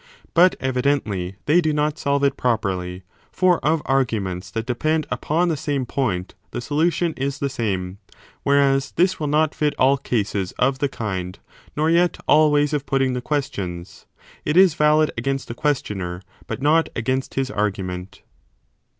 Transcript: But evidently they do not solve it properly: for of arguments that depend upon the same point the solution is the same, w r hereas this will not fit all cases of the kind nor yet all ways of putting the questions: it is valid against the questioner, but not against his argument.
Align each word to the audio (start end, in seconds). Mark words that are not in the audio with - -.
But 0.33 0.55
evidently 0.59 1.35
they 1.45 1.61
do 1.61 1.73
not 1.73 1.99
solve 1.99 2.23
it 2.23 2.35
properly: 2.35 3.03
for 3.31 3.63
of 3.63 3.83
arguments 3.85 4.49
that 4.49 4.65
depend 4.65 5.05
upon 5.11 5.47
the 5.49 5.55
same 5.55 5.85
point 5.85 6.33
the 6.49 6.59
solution 6.59 7.13
is 7.17 7.37
the 7.37 7.51
same, 7.51 7.99
w 8.43 8.57
r 8.59 8.65
hereas 8.67 8.93
this 8.95 9.19
will 9.19 9.27
not 9.27 9.53
fit 9.53 9.75
all 9.77 9.97
cases 9.99 10.53
of 10.53 10.79
the 10.79 10.89
kind 10.89 11.37
nor 11.77 11.87
yet 11.91 12.17
all 12.27 12.51
ways 12.51 12.73
of 12.73 12.87
putting 12.87 13.13
the 13.13 13.21
questions: 13.21 14.07
it 14.43 14.57
is 14.57 14.73
valid 14.73 15.11
against 15.19 15.47
the 15.47 15.53
questioner, 15.53 16.23
but 16.47 16.63
not 16.63 16.89
against 16.95 17.35
his 17.35 17.51
argument. 17.51 18.23